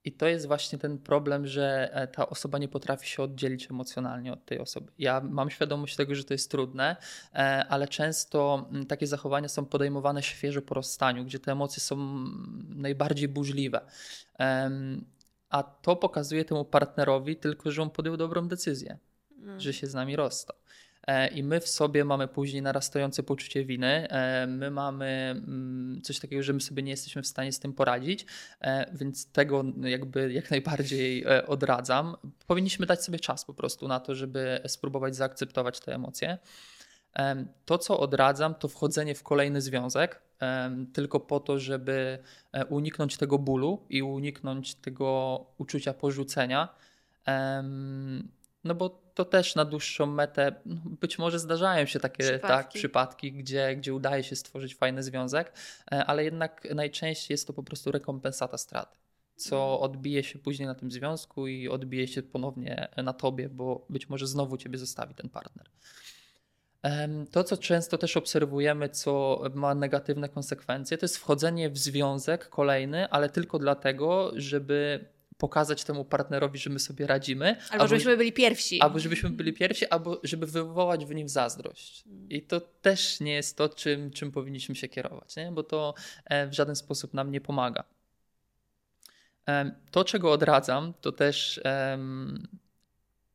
[0.07, 4.33] I to jest właśnie ten problem, że e, ta osoba nie potrafi się oddzielić emocjonalnie
[4.33, 4.93] od tej osoby.
[4.99, 6.97] Ja mam świadomość tego, że to jest trudne,
[7.35, 7.39] e,
[7.69, 12.67] ale często mm, takie zachowania są podejmowane świeżo po rozstaniu, gdzie te emocje są mm,
[12.77, 13.81] najbardziej burzliwe.
[15.49, 18.99] A to pokazuje temu partnerowi tylko, że on podjął dobrą decyzję
[19.47, 19.61] Mm.
[19.61, 20.57] że się z nami rozstał.
[21.07, 24.09] E, I my w sobie mamy później narastające poczucie winy.
[24.11, 27.73] E, My mamy mm, coś takiego, że my sobie nie jesteśmy w stanie z tym
[27.73, 28.27] poradzić,
[28.61, 32.17] e, więc tego jakby jak najbardziej odradzam.
[32.47, 36.39] Powinniśmy dać sobie czas po prostu na to, żeby spróbować zaakceptować te emocje.
[37.13, 40.23] Em, To, co odradzam, to wchodzenie w kolejny związek,
[40.93, 42.19] tylko po to, żeby
[42.69, 46.69] uniknąć tego bólu i uniknąć tego uczucia porzucenia.
[48.65, 52.49] No bo to też na dłuższą metę, no, być może zdarzają się takie Przypadki.
[52.49, 55.53] Tak, przypadki, gdzie, gdzie udaje się stworzyć fajny związek,
[55.93, 58.99] e, ale jednak najczęściej jest to po prostu rekompensata straty,
[59.37, 64.09] co odbije się później na tym związku i odbije się ponownie na tobie, bo być
[64.09, 65.67] może znowu ciebie zostawi ten partner.
[67.31, 73.11] To, co często też obserwujemy, co ma negatywne konsekwencje, to jest wchodzenie w związek kolejny,
[73.11, 78.81] ale tylko dlatego, żeby pokazać temu partnerowi, że my sobie radzimy, Albo żebyśmy byli pierwsi.
[78.81, 82.05] albo żebyśmy byli pierwsi, albo żeby wywołać w nim zazdrość.
[82.29, 85.53] I to też nie jest to, czym, czym powinniśmy się kierować, nie?
[85.53, 85.95] bo to
[86.25, 87.85] e, w żaden sposób nam nie pomaga.
[89.91, 91.61] To, czego odradzam, to też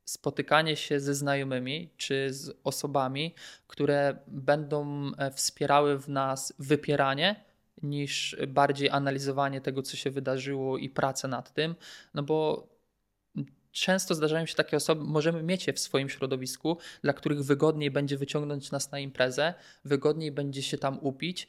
[0.06, 3.36] spotykanie się ze znajomymi czy z osobami,
[3.68, 7.51] które będą e, wspierały w nas wypieranie
[7.84, 11.76] niż bardziej analizowanie tego, co się wydarzyło i pracę nad tym,
[12.13, 12.67] no bo
[13.71, 18.17] często zdarzają się takie osoby, możemy mieć je w swoim środowisku, dla których wygodniej będzie
[18.17, 19.53] wyciągnąć nas na imprezę,
[19.86, 21.47] wygodniej będzie się tam upić,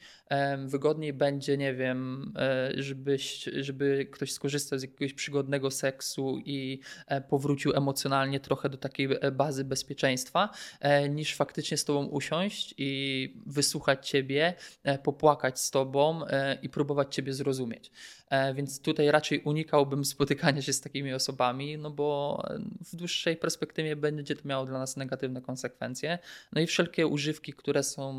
[0.66, 7.20] wygodniej będzie, nie wiem, e, żebyś, żeby ktoś skorzystał z jakiegoś przygodnego seksu i e,
[7.20, 10.50] powrócił emocjonalnie trochę do takiej e, bazy bezpieczeństwa,
[11.10, 14.54] niż faktycznie z tobą usiąść i wysłuchać ciebie,
[15.02, 16.20] popłakać z tobą
[16.62, 17.90] i próbować ciebie zrozumieć.
[18.32, 22.42] E, Więc tutaj raczej unikałbym spotykania się z takimi osobami, no bo
[22.80, 26.18] w dłuższej perspektywie będzie to miało dla nas negatywne konsekwencje.
[26.52, 28.14] No i wszelkie używki, które są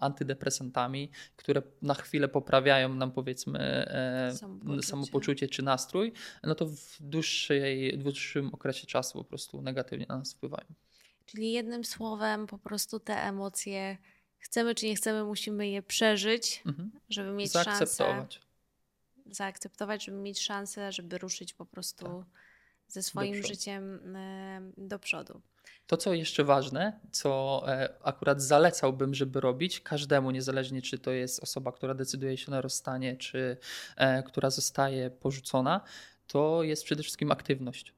[0.00, 4.82] antydepresantami, które na chwilę poprawiają nam powiedzmy e, Samopoczucie.
[4.86, 6.12] samopoczucie czy nastrój,
[6.44, 10.66] no to w, dłuższej, w dłuższym okresie czasu po prostu negatywnie na nas wpływają.
[11.26, 13.96] Czyli jednym słowem, po prostu te emocje,
[14.38, 16.90] chcemy czy nie chcemy, musimy je przeżyć, Mhm.
[17.08, 17.86] żeby mieć szansę
[19.30, 20.04] Zaakceptować.
[20.04, 22.42] żeby mieć szansę, żeby ruszyć po prostu Tak.
[22.88, 25.40] ze swoim życiem e, do przodu.
[25.86, 31.42] To, co jeszcze ważne, co e, akurat zalecałbym, żeby robić każdemu, niezależnie czy to jest
[31.42, 33.56] osoba, która decyduje się na rozstanie, czy
[33.96, 35.80] e, która zostaje porzucona,
[36.26, 37.97] to jest przede wszystkim aktywność.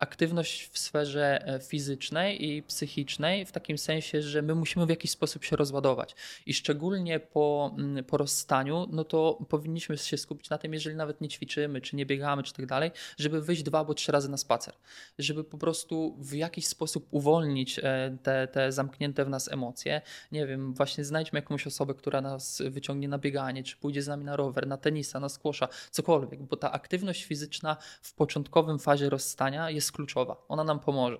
[0.00, 5.10] Aktywność w sferze e, fizycznej i psychicznej, w takim sensie, że my musimy w jakiś
[5.10, 6.14] sposób się rozładować.
[6.46, 11.20] I szczególnie po, mm, po rozstaniu, no to powinniśmy się skupić na tym, jeżeli nawet
[11.20, 14.36] nie ćwiczymy, czy nie biegamy, czy tak dalej, żeby wyjść dwa albo trzy razy na
[14.36, 14.74] spacer
[15.18, 20.02] żeby po prostu w jakiś sposób uwolnić e, te, te zamknięte w nas emocje.
[20.32, 24.24] Nie wiem, właśnie znajdźmy jakąś osobę, która nas wyciągnie na bieganie, czy pójdzie z nami
[24.24, 29.70] na rower, na tenisa, na squasha, cokolwiek, bo ta aktywność fizyczna w początkowym fazie rozstania
[29.70, 30.44] jest kluczowa.
[30.48, 31.18] Ona nam pomoże.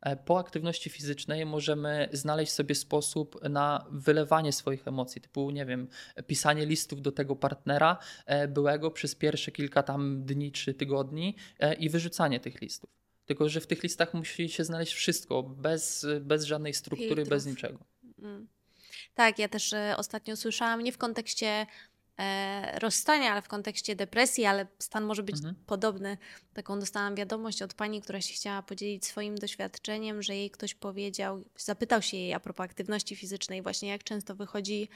[0.00, 5.88] E, Po aktywności fizycznej możemy znaleźć sobie sposób na wylewanie swoich emocji, typu, nie wiem,
[6.26, 11.74] pisanie listów do tego partnera e, byłego przez pierwsze kilka tam dni czy tygodni e,
[11.74, 12.90] i wyrzucanie tych listów.
[13.26, 17.28] Tylko, że w tych listach musi się znaleźć wszystko, bez, bez żadnej struktury, Filtrów.
[17.28, 17.78] bez niczego.
[18.18, 18.48] Mm.
[19.14, 21.66] Tak, ja też ostatnio słyszałam, nie w kontekście
[22.78, 25.54] rozstania, ale w kontekście depresji, ale stan może być Mhm.
[25.66, 26.18] podobny.
[26.54, 31.44] Taką dostałam wiadomość od pani, która się chciała podzielić swoim doświadczeniem, że jej ktoś powiedział,
[31.56, 34.88] zapytał się jej a propos aktywności fizycznej, właśnie jak często wychodzi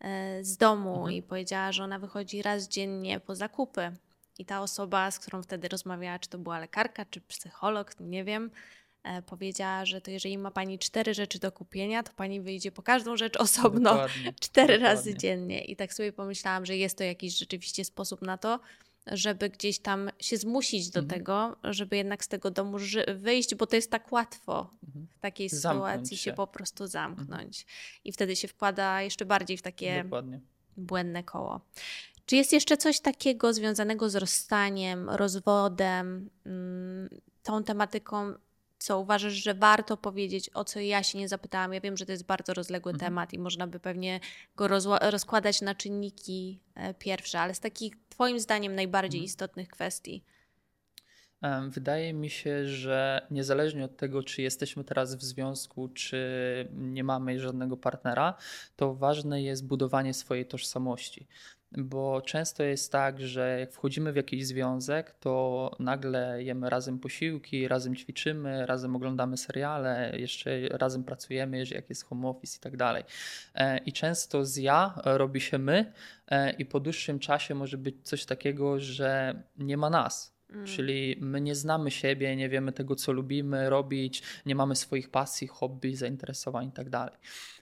[0.00, 1.12] e, z domu Mhm.
[1.12, 3.92] i powiedziała, że ona wychodzi raz dziennie po zakupy.
[4.38, 8.44] I ta osoba, z którą wtedy rozmawiała, czy to była lekarka, czy psycholog, nie wiem,
[8.44, 8.50] e,
[9.26, 13.16] powiedziała, że to jeżeli ma pani cztery rzeczy do kupienia, to pani wyjdzie po każdą
[13.16, 14.86] rzecz osobno Dokładnie, cztery dokładnie.
[14.96, 15.64] razy dziennie.
[15.64, 18.60] I tak sobie pomyślałam, że jest to jakiś rzeczywiście sposób na to,
[19.06, 21.18] żeby gdzieś tam się zmusić do Mhm.
[21.20, 22.78] tego, żeby jednak z tego domu
[23.14, 25.06] wyjść, bo to jest tak łatwo Mhm.
[25.16, 26.22] w takiej Zamknąć sytuacji się.
[26.22, 26.30] się.
[26.30, 26.46] Mhm.
[26.48, 27.66] po prostu zamknąć.
[28.04, 30.40] I wtedy się wkłada jeszcze bardziej w takie Dokładnie.
[30.76, 31.60] błędne koło.
[32.26, 37.08] Czy jest jeszcze coś takiego związanego z rozstaniem, rozwodem, mm,
[37.42, 38.34] tą tematyką,
[38.80, 41.72] co uważasz, że warto powiedzieć, o co ja się nie zapytałam?
[41.72, 43.10] Ja wiem, że to jest bardzo rozległy Mhm.
[43.10, 44.20] temat i można by pewnie
[44.56, 44.68] go
[45.00, 49.24] rozkładać na czynniki e, pierwsze, ale z takich Twoim zdaniem najbardziej Mhm.
[49.26, 50.22] istotnych kwestii.
[51.68, 56.18] Wydaje mi się, że niezależnie od tego, czy jesteśmy teraz w związku, czy
[56.72, 58.34] nie mamy żadnego partnera,
[58.76, 61.26] to ważne jest budowanie swojej tożsamości.
[61.78, 67.68] Bo często jest tak, że jak wchodzimy w jakiś związek, to nagle jemy razem posiłki,
[67.68, 72.76] razem ćwiczymy, razem oglądamy seriale, jeszcze razem pracujemy, jeżeli jak jest home office i tak
[72.76, 73.04] dalej.
[73.54, 75.92] E, I często z ja robi się my,
[76.28, 80.40] e, i po dłuższym czasie może być coś takiego, że nie ma nas.
[80.52, 80.66] Mm.
[80.66, 85.46] Czyli my nie znamy siebie, nie wiemy tego, co lubimy robić, nie mamy swoich pasji,
[85.46, 87.08] hobby, zainteresowań itd.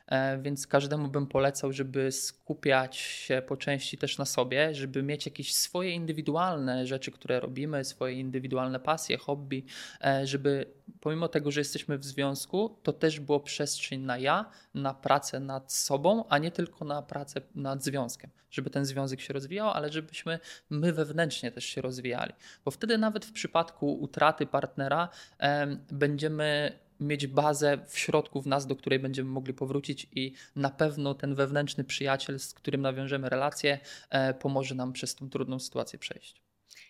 [0.09, 5.27] E, Więc każdemu bym polecał, żeby skupiać się po części też na sobie, żeby mieć
[5.27, 9.65] jakieś swoje indywidualne rzeczy, które robimy, swoje indywidualne pasje, hobby,
[10.05, 10.67] e, żeby
[11.01, 15.73] pomimo tego, że jesteśmy w związku, to też było przestrzeń na ja, na pracę nad
[15.73, 18.31] sobą, a nie tylko na pracę nad związkiem.
[18.51, 20.39] Żeby ten związek się rozwijał, ale żebyśmy
[20.71, 22.33] my wewnętrznie też się rozwijali.
[22.65, 28.67] Bo wtedy nawet w przypadku utraty partnera em, będziemy mieć bazę w środku w nas,
[28.67, 33.79] do której będziemy mogli powrócić i na pewno ten wewnętrzny przyjaciel, z którym nawiążemy relację,
[34.11, 36.43] e, pomoże nam przez tą trudną sytuację przejść.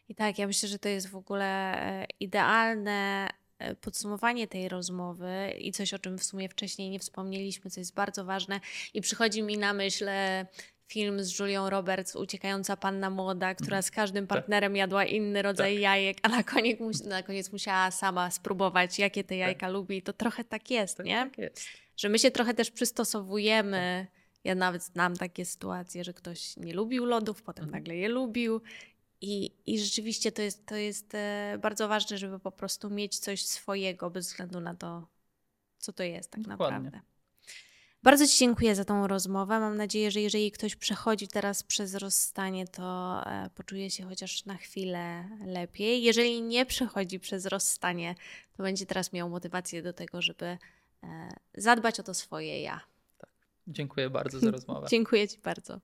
[0.09, 3.28] I tak, ja myślę, że to jest w ogóle e, idealne
[3.59, 7.94] e, podsumowanie tej rozmowy i coś, o czym w sumie wcześniej nie wspomnieliśmy, co jest
[7.94, 8.61] bardzo ważne.
[8.94, 10.09] I przychodzi mi na myśl
[10.89, 16.18] film z Julią Roberts, Uciekająca Panna Młoda, która z każdym partnerem jadła inny rodzaj jajek,
[16.22, 19.97] a na koniec, na koniec musiała sama spróbować, jakie te jajka lubi.
[19.97, 21.14] I to trochę tak jest, nie?
[21.24, 21.61] Tak jest.
[21.97, 24.07] że my się trochę też przystosowujemy.
[24.45, 27.82] Ja nawet znam takie sytuacje, że ktoś nie lubił lodów, potem Mhm.
[27.82, 28.61] nagle je lubił.
[29.20, 33.43] I, I rzeczywiście to jest, to jest e, bardzo ważne, żeby po prostu mieć coś
[33.47, 35.07] swojego, bez względu na to,
[35.78, 36.78] co to jest tak Dokładnie.
[36.78, 37.01] naprawdę.
[38.09, 39.61] Bardzo Ci dziękuję za tą rozmowę.
[39.61, 44.56] Mam nadzieję, że jeżeli ktoś przechodzi teraz przez rozstanie, to e, poczuje się chociaż na
[44.56, 46.02] chwilę lepiej.
[46.02, 48.14] Jeżeli nie przechodzi przez rozstanie,
[48.56, 50.59] to będzie teraz miał motywację do tego, żeby e,
[51.54, 52.80] zadbać o to swoje ja.
[53.66, 54.86] Dziękuję bardzo za rozmowę.
[54.90, 55.76] Dziękuję Ci bardzo.